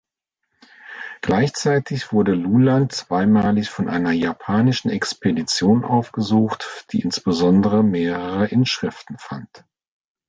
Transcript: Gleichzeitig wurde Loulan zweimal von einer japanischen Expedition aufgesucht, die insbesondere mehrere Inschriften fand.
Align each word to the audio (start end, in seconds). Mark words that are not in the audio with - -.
Gleichzeitig 1.21 2.11
wurde 2.11 2.33
Loulan 2.33 2.89
zweimal 2.89 3.61
von 3.65 3.87
einer 3.87 4.11
japanischen 4.11 4.89
Expedition 4.89 5.85
aufgesucht, 5.85 6.87
die 6.91 7.01
insbesondere 7.01 7.83
mehrere 7.83 8.47
Inschriften 8.47 9.19
fand. 9.19 9.63